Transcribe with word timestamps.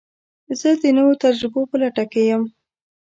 زه 0.59 0.69
د 0.81 0.83
نوو 0.97 1.13
تجربو 1.23 1.61
په 1.71 1.75
لټه 1.81 2.03
کې 2.11 2.21
یم. 2.29 2.43